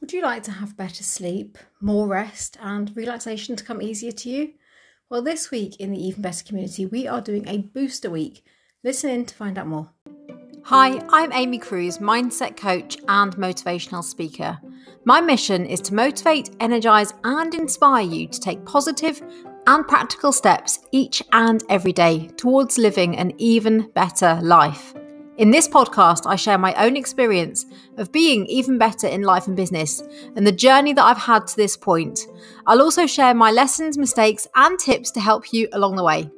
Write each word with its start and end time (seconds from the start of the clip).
Would 0.00 0.12
you 0.12 0.22
like 0.22 0.44
to 0.44 0.52
have 0.52 0.76
better 0.76 1.02
sleep, 1.02 1.58
more 1.80 2.06
rest, 2.06 2.56
and 2.62 2.96
relaxation 2.96 3.56
to 3.56 3.64
come 3.64 3.82
easier 3.82 4.12
to 4.12 4.30
you? 4.30 4.52
Well, 5.10 5.22
this 5.22 5.50
week 5.50 5.76
in 5.80 5.90
the 5.90 5.98
Even 6.06 6.22
Better 6.22 6.44
community, 6.44 6.86
we 6.86 7.08
are 7.08 7.20
doing 7.20 7.48
a 7.48 7.58
booster 7.58 8.08
week. 8.08 8.44
Listen 8.84 9.10
in 9.10 9.26
to 9.26 9.34
find 9.34 9.58
out 9.58 9.66
more. 9.66 9.90
Hi, 10.64 11.02
I'm 11.08 11.32
Amy 11.32 11.58
Cruz, 11.58 11.98
mindset 11.98 12.56
coach 12.56 12.96
and 13.08 13.36
motivational 13.36 14.04
speaker. 14.04 14.58
My 15.04 15.20
mission 15.20 15.66
is 15.66 15.80
to 15.82 15.94
motivate, 15.94 16.50
energize, 16.60 17.12
and 17.24 17.52
inspire 17.54 18.04
you 18.04 18.28
to 18.28 18.38
take 18.38 18.64
positive 18.64 19.20
and 19.66 19.86
practical 19.88 20.30
steps 20.30 20.78
each 20.92 21.22
and 21.32 21.64
every 21.68 21.92
day 21.92 22.28
towards 22.36 22.78
living 22.78 23.16
an 23.16 23.32
even 23.38 23.90
better 23.94 24.38
life. 24.42 24.94
In 25.38 25.52
this 25.52 25.68
podcast, 25.68 26.26
I 26.26 26.34
share 26.34 26.58
my 26.58 26.74
own 26.74 26.96
experience 26.96 27.64
of 27.96 28.10
being 28.10 28.44
even 28.46 28.76
better 28.76 29.06
in 29.06 29.22
life 29.22 29.46
and 29.46 29.56
business 29.56 30.02
and 30.34 30.44
the 30.44 30.50
journey 30.50 30.92
that 30.92 31.04
I've 31.04 31.16
had 31.16 31.46
to 31.46 31.56
this 31.56 31.76
point. 31.76 32.18
I'll 32.66 32.82
also 32.82 33.06
share 33.06 33.34
my 33.34 33.52
lessons, 33.52 33.96
mistakes, 33.96 34.48
and 34.56 34.76
tips 34.80 35.12
to 35.12 35.20
help 35.20 35.52
you 35.52 35.68
along 35.72 35.94
the 35.94 36.02
way. 36.02 36.28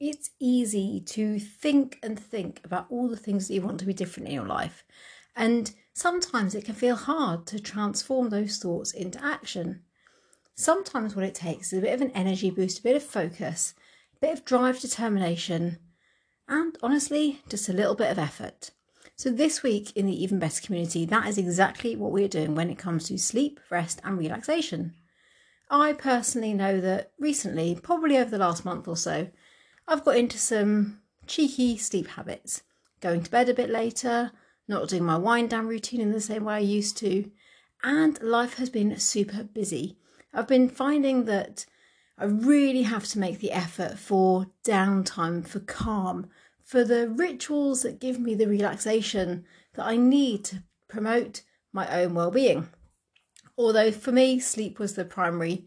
It's 0.00 0.30
easy 0.40 1.02
to 1.08 1.38
think 1.38 1.98
and 2.02 2.18
think 2.18 2.62
about 2.64 2.86
all 2.88 3.10
the 3.10 3.18
things 3.18 3.48
that 3.48 3.54
you 3.54 3.60
want 3.60 3.80
to 3.80 3.86
be 3.86 3.92
different 3.92 4.30
in 4.30 4.34
your 4.34 4.46
life. 4.46 4.82
And 5.36 5.74
sometimes 5.92 6.54
it 6.54 6.64
can 6.64 6.74
feel 6.74 6.96
hard 6.96 7.46
to 7.48 7.60
transform 7.60 8.30
those 8.30 8.56
thoughts 8.56 8.92
into 8.92 9.22
action. 9.22 9.82
Sometimes 10.56 11.16
what 11.16 11.24
it 11.24 11.34
takes 11.34 11.72
is 11.72 11.80
a 11.80 11.82
bit 11.82 11.94
of 11.94 12.00
an 12.00 12.12
energy 12.12 12.48
boost, 12.48 12.78
a 12.78 12.82
bit 12.82 12.94
of 12.94 13.02
focus, 13.02 13.74
bit 14.24 14.32
of 14.32 14.44
drive, 14.46 14.80
determination, 14.80 15.76
and 16.48 16.78
honestly, 16.82 17.42
just 17.50 17.68
a 17.68 17.74
little 17.74 17.94
bit 17.94 18.10
of 18.10 18.18
effort. 18.18 18.70
So, 19.16 19.28
this 19.28 19.62
week 19.62 19.94
in 19.94 20.06
the 20.06 20.22
Even 20.22 20.38
Better 20.38 20.62
community, 20.62 21.04
that 21.04 21.28
is 21.28 21.36
exactly 21.36 21.94
what 21.94 22.10
we're 22.10 22.26
doing 22.26 22.54
when 22.54 22.70
it 22.70 22.78
comes 22.78 23.06
to 23.08 23.18
sleep, 23.18 23.60
rest, 23.68 24.00
and 24.02 24.16
relaxation. 24.16 24.94
I 25.68 25.92
personally 25.92 26.54
know 26.54 26.80
that 26.80 27.10
recently, 27.18 27.78
probably 27.82 28.16
over 28.16 28.30
the 28.30 28.38
last 28.38 28.64
month 28.64 28.88
or 28.88 28.96
so, 28.96 29.28
I've 29.86 30.06
got 30.06 30.16
into 30.16 30.38
some 30.38 31.02
cheeky 31.26 31.76
sleep 31.76 32.08
habits. 32.08 32.62
Going 33.02 33.24
to 33.24 33.30
bed 33.30 33.50
a 33.50 33.54
bit 33.54 33.68
later, 33.68 34.32
not 34.66 34.88
doing 34.88 35.04
my 35.04 35.18
wind 35.18 35.50
down 35.50 35.66
routine 35.66 36.00
in 36.00 36.12
the 36.12 36.20
same 36.22 36.44
way 36.44 36.54
I 36.54 36.60
used 36.60 36.96
to, 36.98 37.30
and 37.82 38.18
life 38.22 38.54
has 38.54 38.70
been 38.70 38.98
super 38.98 39.42
busy. 39.42 39.98
I've 40.32 40.48
been 40.48 40.70
finding 40.70 41.26
that 41.26 41.66
I 42.16 42.24
really 42.24 42.82
have 42.82 43.06
to 43.08 43.18
make 43.18 43.40
the 43.40 43.50
effort 43.50 43.98
for 43.98 44.46
downtime, 44.64 45.46
for 45.46 45.60
calm, 45.60 46.28
for 46.62 46.84
the 46.84 47.08
rituals 47.08 47.82
that 47.82 48.00
give 48.00 48.20
me 48.20 48.34
the 48.34 48.46
relaxation 48.46 49.44
that 49.74 49.84
I 49.84 49.96
need 49.96 50.44
to 50.46 50.62
promote 50.88 51.42
my 51.72 52.02
own 52.02 52.14
well-being. 52.14 52.68
Although 53.58 53.90
for 53.90 54.12
me, 54.12 54.38
sleep 54.38 54.78
was 54.78 54.94
the 54.94 55.04
primary 55.04 55.66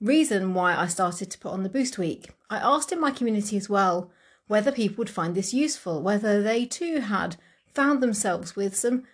reason 0.00 0.54
why 0.54 0.76
I 0.76 0.86
started 0.86 1.30
to 1.30 1.38
put 1.38 1.52
on 1.52 1.62
the 1.62 1.68
boost 1.68 1.96
week. 1.96 2.30
I 2.50 2.58
asked 2.58 2.92
in 2.92 3.00
my 3.00 3.10
community 3.10 3.56
as 3.56 3.68
well 3.68 4.10
whether 4.46 4.72
people 4.72 4.96
would 4.98 5.10
find 5.10 5.34
this 5.34 5.54
useful, 5.54 6.02
whether 6.02 6.42
they 6.42 6.66
too 6.66 7.00
had 7.00 7.36
found 7.72 8.02
themselves 8.02 8.54
with 8.54 8.76
some 8.76 9.04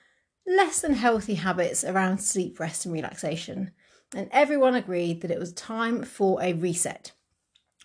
less 0.46 0.80
than 0.80 0.94
healthy 0.94 1.34
habits 1.34 1.84
around 1.84 2.18
sleep, 2.18 2.58
rest, 2.58 2.84
and 2.84 2.92
relaxation 2.92 3.70
and 4.14 4.28
everyone 4.32 4.74
agreed 4.74 5.20
that 5.20 5.30
it 5.30 5.38
was 5.38 5.52
time 5.52 6.02
for 6.02 6.42
a 6.42 6.52
reset. 6.52 7.12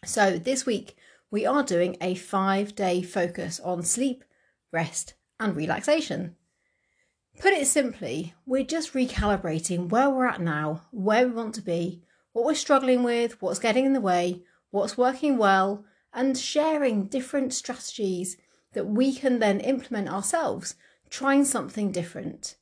So, 0.04 0.38
this 0.38 0.66
week 0.66 0.95
we 1.31 1.45
are 1.45 1.64
doing 1.64 1.98
a 2.02 2.16
five 2.16 2.76
day 2.76 3.02
focus 3.02 3.59
on 3.59 3.84
sleep, 3.84 4.23
rest, 4.72 5.16
and 5.40 5.56
relaxation. 5.56 6.36
Put 7.40 7.53
it 7.53 7.68
simply, 7.68 8.34
we're 8.46 8.64
just 8.64 8.94
recalibrating 8.94 9.90
where 9.90 10.09
we're 10.09 10.28
at 10.28 10.40
now, 10.40 10.84
where 10.92 11.28
we 11.28 11.34
want 11.34 11.53
to 11.56 11.62
be, 11.62 12.02
what 12.31 12.46
we're 12.46 12.56
struggling 12.56 13.03
with, 13.03 13.41
what's 13.41 13.59
getting 13.59 13.85
in 13.85 13.94
the 13.94 14.02
way, 14.02 14.44
what's 14.72 14.97
working 14.97 15.38
well, 15.38 15.84
and 16.14 16.38
sharing 16.38 17.08
different 17.08 17.53
strategies 17.53 18.38
that 18.74 18.88
we 18.88 19.14
can 19.14 19.40
then 19.40 19.59
implement 19.59 20.08
ourselves, 20.09 20.75
trying 21.09 21.44
something 21.44 21.91
different. 21.91 22.56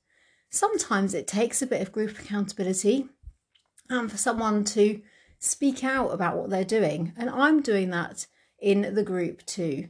Sometimes 0.50 1.14
it 1.14 1.28
takes 1.28 1.62
a 1.62 1.68
bit 1.68 1.82
of 1.82 1.92
group 1.92 2.18
accountability 2.20 3.10
and 3.94 4.12
for 4.12 4.18
someone 4.18 4.64
to 4.64 5.02
speak 5.40 5.84
out 5.84 6.10
about 6.10 6.38
what 6.38 6.50
they're 6.50 6.64
doing. 6.64 7.14
And 7.18 7.30
I'm 7.30 7.62
doing 7.62 7.90
that 7.92 8.28
in 8.60 8.96
the 8.96 9.04
group 9.04 9.46
too. 9.46 9.90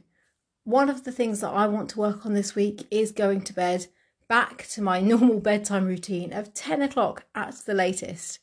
One 0.64 0.88
of 0.88 1.04
the 1.04 1.12
things 1.12 1.40
that 1.40 1.50
I 1.50 1.66
want 1.66 1.90
to 1.90 2.00
work 2.00 2.24
on 2.24 2.34
this 2.34 2.54
week 2.54 2.86
is 2.90 3.12
going 3.12 3.42
to 3.42 3.52
bed 3.52 3.86
back 4.28 4.66
to 4.68 4.82
my 4.82 5.00
normal 5.12 5.40
bedtime 5.40 5.86
routine 5.86 6.32
of 6.32 6.54
10 6.54 6.82
o'clock 6.82 7.24
at 7.34 7.54
the 7.66 7.74
latest. 7.74 8.40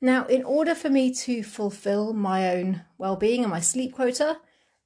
Now, 0.00 0.26
in 0.26 0.44
order 0.44 0.74
for 0.74 0.90
me 0.90 1.14
to 1.14 1.42
fulfill 1.42 2.12
my 2.12 2.50
own 2.54 2.82
well-being 2.98 3.42
and 3.42 3.50
my 3.50 3.60
sleep 3.60 3.94
quota, 3.94 4.38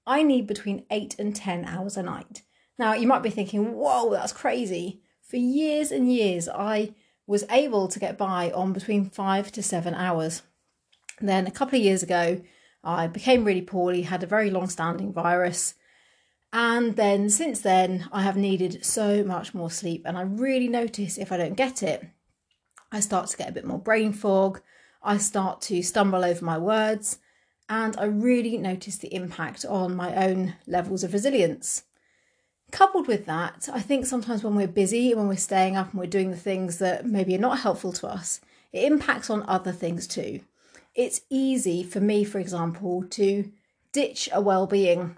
I 0.07 0.23
need 0.23 0.47
between 0.47 0.87
8 0.91 1.17
and 1.19 1.35
10 1.35 1.65
hours 1.65 1.97
a 1.97 2.03
night. 2.03 2.43
Now, 2.79 2.95
you 2.95 3.09
might 3.09 3.23
be 3.23 3.31
thinking, 3.31 3.75
whoa, 3.75 4.11
that's 4.11 4.33
crazy. 4.33 5.03
For 5.21 5.37
years 5.37 5.91
and 5.91 6.11
years, 6.11 6.49
I 6.49 6.95
was 7.29 7.45
able 7.51 7.87
to 7.89 8.01
get 8.01 8.17
by 8.17 8.51
on 8.53 8.73
between 8.73 9.05
five 9.05 9.53
to 9.53 9.63
seven 9.63 9.95
hours. 9.95 10.43
Then 11.21 11.47
a 11.47 11.51
couple 11.51 11.79
of 11.79 11.85
years 11.85 12.03
ago, 12.03 12.41
I 12.83 13.07
became 13.07 13.45
really 13.45 13.61
poorly, 13.61 14.03
had 14.03 14.23
a 14.23 14.27
very 14.27 14.51
long 14.51 14.71
standing 14.71 15.13
virus. 15.13 15.75
And 16.55 16.97
then 16.97 17.29
since 17.29 17.61
then, 17.61 18.09
I 18.11 18.23
have 18.23 18.39
needed 18.39 18.83
so 18.83 19.23
much 19.23 19.53
more 19.53 19.71
sleep. 19.71 20.05
And 20.07 20.17
I 20.17 20.23
really 20.23 20.69
notice 20.69 21.19
if 21.19 21.31
I 21.31 21.37
don't 21.37 21.55
get 21.55 21.83
it, 21.83 22.03
I 22.91 23.01
start 23.01 23.29
to 23.29 23.37
get 23.37 23.51
a 23.51 23.53
bit 23.53 23.67
more 23.67 23.79
brain 23.79 24.15
fog. 24.15 24.63
I 25.03 25.19
start 25.19 25.61
to 25.63 25.83
stumble 25.83 26.25
over 26.25 26.43
my 26.43 26.57
words. 26.57 27.19
And 27.69 27.95
I 27.99 28.05
really 28.05 28.57
notice 28.57 28.97
the 28.97 29.15
impact 29.15 29.67
on 29.67 29.95
my 29.95 30.15
own 30.15 30.57
levels 30.67 31.05
of 31.05 31.13
resilience. 31.13 31.83
Coupled 32.71 33.09
with 33.09 33.25
that, 33.27 33.69
I 33.73 33.81
think 33.81 34.05
sometimes 34.05 34.45
when 34.45 34.55
we're 34.55 34.69
busy, 34.69 35.15
when 35.15 35.27
we're 35.27 35.37
staying 35.37 35.77
up 35.77 35.91
and 35.91 35.99
we're 35.99 36.07
doing 36.07 36.31
the 36.31 36.37
things 36.37 36.79
that 36.79 37.07
maybe 37.07 37.35
are 37.35 37.39
not 37.39 37.61
helpful 37.61 37.93
to 37.95 38.07
us, 38.07 38.41
it 38.73 38.85
impacts 38.85 39.31
on 39.31 39.43
other 39.49 39.73
things 39.73 40.07
too. 40.07 40.41
It's 40.95 41.23
easy 41.31 41.83
for 41.83 42.01
me, 42.01 42.25
for 42.25 42.39
example, 42.39 43.05
to 43.11 43.51
ditch 43.93 44.29
a 44.33 44.41
well-being 44.43 45.17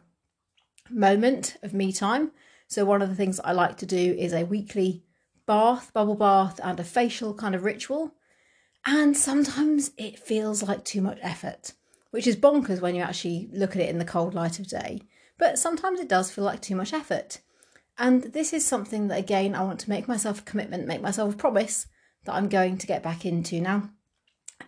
moment 0.89 1.57
of 1.63 1.75
me 1.75 1.93
time. 1.93 2.31
So 2.69 2.85
one 2.85 3.03
of 3.03 3.09
the 3.09 3.17
things 3.17 3.41
I 3.41 3.53
like 3.53 3.77
to 3.79 3.87
do 3.87 4.15
is 4.17 4.33
a 4.33 4.45
weekly 4.45 5.03
bath, 5.45 5.93
bubble 5.93 6.15
bath, 6.15 6.61
and 6.63 6.79
a 6.79 6.85
facial 6.85 7.35
kind 7.35 7.57
of 7.57 7.65
ritual. 7.65 8.15
And 8.87 9.17
sometimes 9.17 9.91
it 9.99 10.21
feels 10.21 10.63
like 10.63 10.85
too 10.85 11.03
much 11.03 11.19
effort, 11.21 11.73
which 12.13 12.29
is 12.29 12.37
bonkers 12.37 12.81
when 12.81 12.95
you 12.95 13.03
actually 13.03 13.49
look 13.53 13.75
at 13.75 13.83
it 13.83 13.89
in 13.89 13.99
the 13.99 14.05
cold 14.05 14.35
light 14.35 14.61
of 14.61 14.69
day 14.69 15.01
but 15.41 15.59
sometimes 15.59 15.99
it 15.99 16.09
does 16.09 16.31
feel 16.31 16.45
like 16.45 16.61
too 16.61 16.77
much 16.77 16.93
effort. 16.93 17.41
And 17.99 18.23
this 18.23 18.53
is 18.53 18.65
something 18.65 19.09
that, 19.09 19.19
again, 19.19 19.55
I 19.55 19.63
want 19.63 19.81
to 19.81 19.91
make 19.91 20.07
myself 20.07 20.41
a 20.41 20.45
commitment, 20.45 20.87
make 20.87 21.01
myself 21.01 21.35
a 21.35 21.37
promise 21.37 21.87
that 22.25 22.35
I'm 22.35 22.49
going 22.49 22.77
to 22.79 22.87
get 22.87 23.03
back 23.03 23.25
into 23.25 23.61
now. 23.61 23.91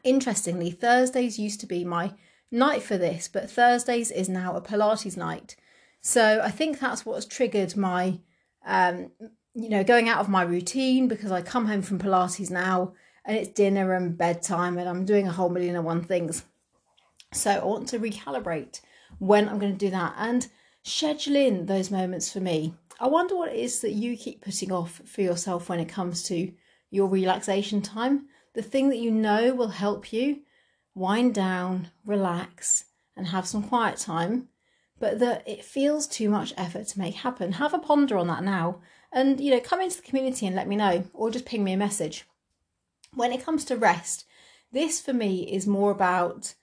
Interestingly, 0.03 0.71
Thursdays 0.71 1.38
used 1.38 1.61
to 1.61 1.66
be 1.66 1.84
my 1.84 2.15
night 2.50 2.82
for 2.82 2.97
this, 2.97 3.28
but 3.28 3.50
Thursdays 3.50 4.11
is 4.11 4.31
now 4.31 4.56
a 4.56 4.62
Pilates 4.62 5.16
night. 5.16 5.56
So 6.00 6.41
I 6.43 6.50
think 6.50 6.81
that's 6.81 7.05
what's 7.05 7.27
triggered 7.27 7.77
my, 7.77 8.21
um, 8.66 9.11
you 9.55 9.69
know, 9.69 9.84
going 9.84 10.09
out 10.09 10.21
of 10.21 10.28
my 10.28 10.43
routine 10.43 11.06
because 11.06 11.31
I 11.31 11.43
come 11.43 11.66
home 11.66 11.82
from 11.82 11.99
Pilates 11.99 12.50
now 12.50 12.94
and 13.27 13.37
it's 13.37 13.49
dinner 13.49 13.93
and 13.93 14.16
bedtime 14.16 14.78
and 14.78 14.88
I'm 14.88 15.05
doing 15.05 15.28
a 15.28 15.32
whole 15.32 15.50
million 15.50 15.77
and 15.77 15.84
one 15.84 16.03
things. 16.03 16.44
So 17.32 17.50
I 17.50 17.65
want 17.65 17.88
to 17.88 17.99
recalibrate 17.99 18.81
when 19.19 19.49
I'm 19.49 19.59
going 19.59 19.72
to 19.72 19.78
do 19.78 19.91
that. 19.91 20.15
And 20.16 20.49
schedule 20.82 21.37
in 21.37 21.66
those 21.66 21.91
moments 21.91 22.32
for 22.32 22.41
me. 22.41 22.75
I 23.00 23.09
wonder 23.09 23.37
what 23.37 23.53
it 23.53 23.59
is 23.59 23.81
that 23.81 23.93
you 23.93 24.17
keep 24.17 24.43
putting 24.43 24.73
off 24.73 25.02
for 25.05 25.23
yourself 25.23 25.69
when 25.69 25.81
it 25.81 25.88
comes 25.88 26.23
to 26.25 26.52
your 26.90 27.08
relaxation 27.08 27.82
time. 27.82 28.26
The 28.55 28.62
thing 28.62 28.90
that 28.90 28.99
you 28.99 29.11
know 29.11 29.55
will 29.55 29.69
help 29.69 30.12
you 30.12 30.43
wind 30.94 31.34
down, 31.34 31.88
relax, 32.05 32.84
and 33.17 33.29
have 33.29 33.46
some 33.46 33.62
quiet 33.62 33.96
time, 33.96 34.49
but 34.99 35.19
that 35.19 35.46
it 35.49 35.64
feels 35.64 36.06
too 36.06 36.29
much 36.29 36.55
effort 36.56 36.87
to 36.88 36.99
make 36.99 37.14
happen. 37.14 37.52
Have 37.52 37.75
a 37.75 37.78
ponder 37.78 38.17
on 38.17 38.26
that 38.28 38.44
now 38.44 38.81
and 39.12 39.40
you 39.40 39.50
know 39.50 39.61
come 39.61 39.81
into 39.81 39.96
the 39.96 40.02
community 40.02 40.46
and 40.46 40.56
let 40.56 40.69
me 40.69 40.76
know 40.76 41.05
or 41.12 41.31
just 41.31 41.44
ping 41.44 41.62
me 41.64 41.73
a 41.73 41.76
message. 41.76 42.25
When 43.14 43.32
it 43.32 43.44
comes 43.44 43.64
to 43.67 43.76
rest, 43.76 44.25
this 44.73 45.00
for 45.00 45.12
me 45.12 45.43
is 45.52 45.67
more 45.67 45.90
about 45.90 46.55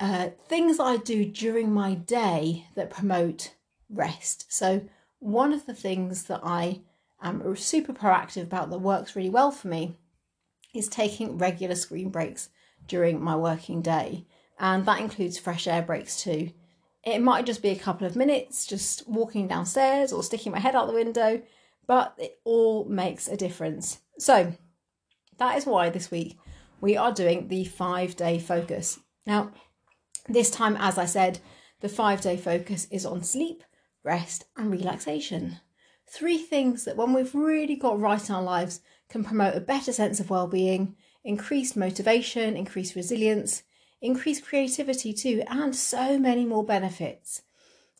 uh, 0.00 0.30
things 0.48 0.80
I 0.80 0.96
do 0.96 1.24
during 1.24 1.72
my 1.72 1.94
day 1.94 2.66
that 2.74 2.90
promote 2.90 3.54
rest. 3.88 4.52
So, 4.52 4.82
one 5.20 5.52
of 5.52 5.66
the 5.66 5.74
things 5.74 6.24
that 6.24 6.40
I 6.42 6.80
am 7.22 7.56
super 7.56 7.92
proactive 7.92 8.42
about 8.42 8.70
that 8.70 8.78
works 8.78 9.16
really 9.16 9.30
well 9.30 9.50
for 9.50 9.68
me 9.68 9.96
is 10.74 10.88
taking 10.88 11.38
regular 11.38 11.74
screen 11.74 12.10
breaks 12.10 12.50
during 12.86 13.22
my 13.22 13.36
working 13.36 13.80
day. 13.80 14.26
And 14.58 14.84
that 14.86 15.00
includes 15.00 15.38
fresh 15.38 15.66
air 15.66 15.82
breaks 15.82 16.22
too. 16.22 16.50
It 17.04 17.20
might 17.20 17.46
just 17.46 17.62
be 17.62 17.70
a 17.70 17.76
couple 17.78 18.06
of 18.06 18.16
minutes, 18.16 18.66
just 18.66 19.08
walking 19.08 19.46
downstairs 19.46 20.12
or 20.12 20.22
sticking 20.22 20.52
my 20.52 20.58
head 20.58 20.74
out 20.74 20.86
the 20.86 20.94
window, 20.94 21.42
but 21.86 22.14
it 22.18 22.38
all 22.44 22.84
makes 22.86 23.28
a 23.28 23.36
difference. 23.36 24.00
So, 24.18 24.54
that 25.38 25.56
is 25.56 25.66
why 25.66 25.90
this 25.90 26.10
week 26.10 26.38
we 26.80 26.96
are 26.96 27.12
doing 27.12 27.48
the 27.48 27.64
five 27.64 28.16
day 28.16 28.38
focus. 28.38 29.00
Now, 29.26 29.52
this 30.28 30.50
time, 30.50 30.76
as 30.78 30.98
I 30.98 31.06
said, 31.06 31.38
the 31.80 31.88
five 31.88 32.20
day 32.20 32.36
focus 32.36 32.86
is 32.90 33.04
on 33.04 33.22
sleep, 33.22 33.62
rest, 34.02 34.44
and 34.56 34.70
relaxation. 34.70 35.60
Three 36.06 36.38
things 36.38 36.84
that, 36.84 36.96
when 36.96 37.12
we've 37.12 37.34
really 37.34 37.76
got 37.76 38.00
right 38.00 38.28
in 38.28 38.34
our 38.34 38.42
lives, 38.42 38.80
can 39.08 39.24
promote 39.24 39.54
a 39.54 39.60
better 39.60 39.92
sense 39.92 40.20
of 40.20 40.30
well 40.30 40.46
being, 40.46 40.96
increased 41.24 41.76
motivation, 41.76 42.56
increased 42.56 42.94
resilience, 42.94 43.62
increased 44.00 44.44
creativity 44.44 45.12
too, 45.12 45.42
and 45.48 45.74
so 45.74 46.18
many 46.18 46.44
more 46.44 46.64
benefits. 46.64 47.42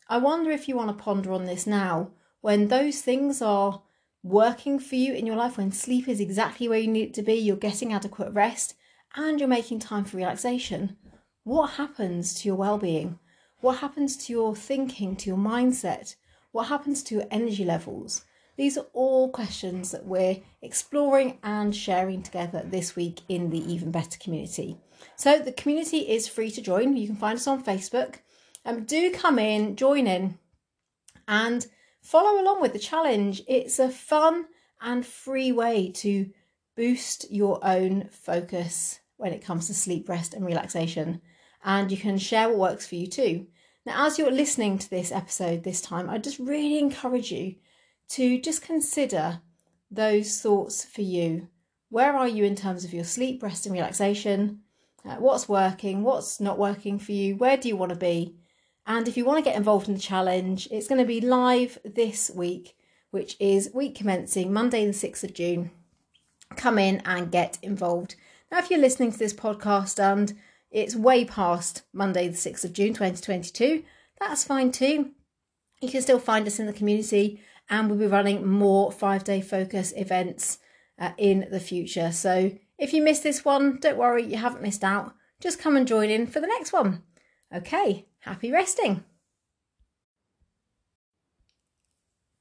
I 0.08 0.18
wonder 0.18 0.50
if 0.50 0.68
you 0.68 0.76
want 0.76 0.96
to 0.96 1.02
ponder 1.02 1.32
on 1.32 1.46
this 1.46 1.66
now 1.66 2.10
when 2.40 2.68
those 2.68 3.00
things 3.00 3.40
are 3.40 3.82
working 4.22 4.78
for 4.78 4.96
you 4.96 5.14
in 5.14 5.26
your 5.26 5.36
life, 5.36 5.56
when 5.56 5.72
sleep 5.72 6.08
is 6.08 6.20
exactly 6.20 6.68
where 6.68 6.78
you 6.78 6.88
need 6.88 7.08
it 7.08 7.14
to 7.14 7.22
be, 7.22 7.34
you're 7.34 7.56
getting 7.56 7.92
adequate 7.92 8.32
rest, 8.32 8.74
and 9.16 9.40
you're 9.40 9.48
making 9.48 9.78
time 9.78 10.04
for 10.04 10.16
relaxation. 10.18 10.96
What 11.44 11.72
happens 11.72 12.32
to 12.34 12.48
your 12.48 12.56
well 12.56 12.78
being? 12.78 13.18
What 13.60 13.78
happens 13.78 14.16
to 14.16 14.32
your 14.32 14.56
thinking, 14.56 15.14
to 15.16 15.28
your 15.28 15.36
mindset? 15.36 16.14
What 16.52 16.68
happens 16.68 17.02
to 17.04 17.16
your 17.16 17.24
energy 17.30 17.66
levels? 17.66 18.24
These 18.56 18.78
are 18.78 18.86
all 18.94 19.30
questions 19.30 19.90
that 19.90 20.06
we're 20.06 20.38
exploring 20.62 21.38
and 21.42 21.76
sharing 21.76 22.22
together 22.22 22.62
this 22.64 22.96
week 22.96 23.20
in 23.28 23.50
the 23.50 23.58
Even 23.70 23.90
Better 23.90 24.18
community. 24.18 24.78
So, 25.16 25.38
the 25.38 25.52
community 25.52 25.98
is 25.98 26.28
free 26.28 26.50
to 26.50 26.62
join. 26.62 26.96
You 26.96 27.08
can 27.08 27.16
find 27.16 27.36
us 27.36 27.46
on 27.46 27.62
Facebook. 27.62 28.20
Um, 28.64 28.84
do 28.84 29.10
come 29.12 29.38
in, 29.38 29.76
join 29.76 30.06
in, 30.06 30.38
and 31.28 31.66
follow 32.00 32.40
along 32.40 32.62
with 32.62 32.72
the 32.72 32.78
challenge. 32.78 33.42
It's 33.46 33.78
a 33.78 33.90
fun 33.90 34.46
and 34.80 35.04
free 35.04 35.52
way 35.52 35.90
to 35.96 36.30
boost 36.74 37.30
your 37.30 37.58
own 37.62 38.08
focus 38.10 39.00
when 39.18 39.34
it 39.34 39.44
comes 39.44 39.66
to 39.66 39.74
sleep, 39.74 40.08
rest, 40.08 40.32
and 40.32 40.46
relaxation. 40.46 41.20
And 41.64 41.90
you 41.90 41.96
can 41.96 42.18
share 42.18 42.48
what 42.48 42.58
works 42.58 42.86
for 42.86 42.94
you 42.94 43.06
too. 43.06 43.46
Now, 43.86 44.06
as 44.06 44.18
you're 44.18 44.30
listening 44.30 44.78
to 44.78 44.88
this 44.88 45.10
episode 45.10 45.62
this 45.62 45.80
time, 45.80 46.08
I 46.08 46.18
just 46.18 46.38
really 46.38 46.78
encourage 46.78 47.32
you 47.32 47.56
to 48.10 48.40
just 48.40 48.62
consider 48.62 49.40
those 49.90 50.40
thoughts 50.40 50.84
for 50.84 51.02
you. 51.02 51.48
Where 51.88 52.14
are 52.16 52.28
you 52.28 52.44
in 52.44 52.56
terms 52.56 52.84
of 52.84 52.92
your 52.92 53.04
sleep, 53.04 53.42
rest, 53.42 53.66
and 53.66 53.72
relaxation? 53.72 54.60
Uh, 55.04 55.16
what's 55.16 55.48
working? 55.48 56.02
What's 56.02 56.40
not 56.40 56.58
working 56.58 56.98
for 56.98 57.12
you? 57.12 57.36
Where 57.36 57.56
do 57.56 57.68
you 57.68 57.76
want 57.76 57.90
to 57.90 57.96
be? 57.96 58.36
And 58.86 59.08
if 59.08 59.16
you 59.16 59.24
want 59.24 59.42
to 59.42 59.50
get 59.50 59.56
involved 59.56 59.88
in 59.88 59.94
the 59.94 60.00
challenge, 60.00 60.68
it's 60.70 60.88
going 60.88 61.00
to 61.00 61.06
be 61.06 61.20
live 61.20 61.78
this 61.84 62.30
week, 62.34 62.76
which 63.10 63.36
is 63.38 63.70
week 63.74 63.94
commencing 63.94 64.52
Monday, 64.52 64.86
the 64.86 64.92
6th 64.92 65.24
of 65.24 65.34
June. 65.34 65.70
Come 66.56 66.78
in 66.78 67.00
and 67.04 67.30
get 67.32 67.58
involved. 67.62 68.16
Now, 68.50 68.58
if 68.58 68.70
you're 68.70 68.80
listening 68.80 69.12
to 69.12 69.18
this 69.18 69.32
podcast 69.32 69.98
and 70.02 70.34
it's 70.74 70.96
way 70.96 71.24
past 71.24 71.82
Monday, 71.92 72.26
the 72.26 72.36
6th 72.36 72.64
of 72.64 72.72
June 72.72 72.88
2022. 72.88 73.84
That's 74.18 74.42
fine 74.42 74.72
too. 74.72 75.12
You 75.80 75.88
can 75.88 76.02
still 76.02 76.18
find 76.18 76.46
us 76.48 76.58
in 76.58 76.66
the 76.66 76.72
community, 76.72 77.40
and 77.70 77.88
we'll 77.88 77.98
be 77.98 78.06
running 78.06 78.44
more 78.46 78.90
five 78.90 79.22
day 79.22 79.40
focus 79.40 79.92
events 79.96 80.58
uh, 80.98 81.12
in 81.16 81.46
the 81.50 81.60
future. 81.60 82.10
So 82.10 82.50
if 82.76 82.92
you 82.92 83.02
missed 83.02 83.22
this 83.22 83.44
one, 83.44 83.78
don't 83.80 83.96
worry, 83.96 84.24
you 84.24 84.36
haven't 84.36 84.62
missed 84.62 84.82
out. 84.82 85.14
Just 85.40 85.60
come 85.60 85.76
and 85.76 85.86
join 85.86 86.10
in 86.10 86.26
for 86.26 86.40
the 86.40 86.48
next 86.48 86.72
one. 86.72 87.02
Okay, 87.54 88.06
happy 88.20 88.50
resting. 88.50 89.04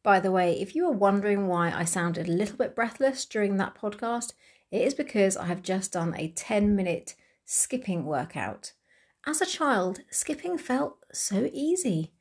By 0.01 0.19
the 0.19 0.31
way, 0.31 0.59
if 0.59 0.75
you 0.75 0.87
are 0.87 0.91
wondering 0.91 1.47
why 1.47 1.71
I 1.71 1.85
sounded 1.85 2.27
a 2.27 2.31
little 2.31 2.57
bit 2.57 2.75
breathless 2.75 3.25
during 3.25 3.57
that 3.57 3.75
podcast, 3.79 4.33
it 4.71 4.81
is 4.81 4.95
because 4.95 5.37
I 5.37 5.45
have 5.45 5.61
just 5.61 5.91
done 5.91 6.15
a 6.17 6.29
10 6.29 6.75
minute 6.75 7.13
skipping 7.45 8.05
workout. 8.05 8.73
As 9.25 9.41
a 9.41 9.45
child, 9.45 10.01
skipping 10.09 10.57
felt 10.57 10.97
so 11.13 11.49
easy. 11.53 12.11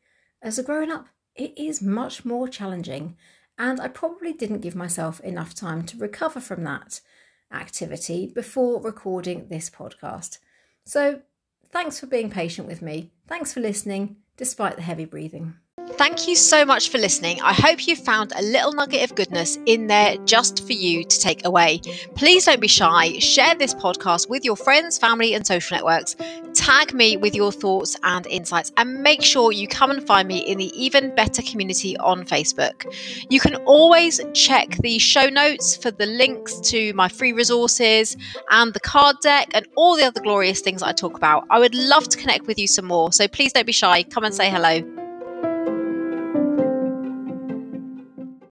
As 0.41 0.59
a 0.59 0.63
grown 0.63 0.91
up, 0.91 1.09
it 1.35 1.53
is 1.57 1.83
much 1.83 2.25
more 2.25 2.49
challenging, 2.49 3.17
and 3.59 3.81
I 3.81 3.89
probably 3.89 4.33
didn't 4.33 4.61
give 4.61 4.75
myself 4.75 5.21
enough 5.21 5.55
time 5.55 5.85
to 5.87 5.99
recover 5.99 6.41
from 6.41 6.65
that 6.65 7.01
activity 7.53 8.27
before 8.27 8.81
recording 8.81 9.49
this 9.49 9.69
podcast. 9.69 10.39
So, 10.85 11.23
thanks 11.71 12.01
for 12.01 12.07
being 12.07 12.31
patient 12.31 12.69
with 12.69 12.83
me. 12.83 13.13
Thanks 13.27 13.53
for 13.53 13.61
listening, 13.61 14.17
despite 14.37 14.77
the 14.77 14.83
heavy 14.83 15.05
breathing. 15.05 15.55
Thank 15.91 16.27
you 16.27 16.35
so 16.37 16.65
much 16.65 16.89
for 16.89 16.99
listening. 16.99 17.41
I 17.43 17.53
hope 17.53 17.87
you 17.87 17.95
found 17.97 18.33
a 18.35 18.43
little 18.43 18.73
nugget 18.73 19.05
of 19.09 19.15
goodness 19.15 19.59
in 19.67 19.87
there 19.87 20.17
just 20.25 20.67
for 20.67 20.73
you 20.73 21.05
to 21.05 21.21
take 21.21 21.45
away. 21.45 21.81
Please 22.15 22.47
don't 22.47 22.61
be 22.61 22.69
shy. 22.69 23.19
Share 23.19 23.55
this 23.55 23.75
podcast 23.75 24.29
with 24.29 24.45
your 24.45 24.57
friends, 24.57 24.99
family, 24.99 25.35
and 25.35 25.47
social 25.47 25.77
networks. 25.77 26.17
Tag 26.55 26.95
me 26.95 27.17
with 27.17 27.35
your 27.35 27.53
thoughts 27.53 27.97
and 28.03 28.27
insights, 28.27 28.73
and 28.77 29.03
make 29.03 29.23
sure 29.23 29.53
you 29.53 29.69
come 29.69 29.91
and 29.91 30.05
find 30.07 30.29
me 30.29 30.39
in 30.39 30.59
the 30.59 30.73
Even 30.81 31.15
Better 31.15 31.43
community 31.43 31.97
on 31.99 32.25
Facebook. 32.25 32.85
You 33.31 33.39
can 33.39 33.57
always 33.57 34.21
check 34.35 34.71
the 34.79 34.99
show 34.99 35.27
notes 35.27 35.77
for 35.77 35.91
the 35.91 36.07
links 36.07 36.59
to 36.71 36.93
my 36.95 37.09
free 37.09 37.33
resources 37.33 38.17
and 38.51 38.73
the 38.73 38.81
card 38.81 39.17
deck 39.21 39.51
and 39.55 39.67
all 39.77 39.97
the 39.97 40.05
other 40.05 40.21
glorious 40.21 40.61
things 40.61 40.83
I 40.83 40.93
talk 40.93 41.17
about. 41.17 41.45
I 41.51 41.59
would 41.59 41.75
love 41.75 42.09
to 42.09 42.19
connect 42.19 42.47
with 42.47 42.59
you 42.59 42.67
some 42.67 42.87
more, 42.87 43.13
so 43.13 43.29
please 43.29 43.53
don't 43.53 43.67
be 43.67 43.73
shy. 43.73 44.03
Come 44.05 44.25
and 44.25 44.35
say 44.35 44.51
hello. 44.51 45.02